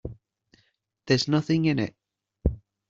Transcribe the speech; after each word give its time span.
There's 1.05 1.27
nothing 1.27 1.65
in 1.65 1.77
it. 1.77 1.95